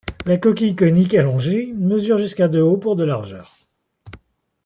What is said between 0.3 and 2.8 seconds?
coquille conique, allongée, mesure jusqu'à de haut